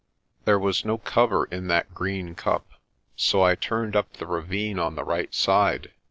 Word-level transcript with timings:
There 0.45 0.57
was 0.57 0.83
no 0.83 0.97
cover 0.97 1.45
in 1.45 1.67
that 1.67 1.93
green 1.93 2.33
cup, 2.33 2.65
so 3.15 3.43
I 3.43 3.53
turned 3.53 3.95
up 3.95 4.13
the 4.13 4.25
ravine 4.25 4.79
on 4.79 4.95
the 4.95 5.03
right 5.05 5.31
side. 5.31 5.91